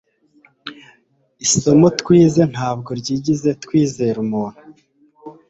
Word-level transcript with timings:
isomo 1.45 1.87
twize 1.99 2.41
ntabwo 2.53 2.89
ryigeze 2.99 3.49
twizera 3.63 4.17
umuntu 4.25 4.61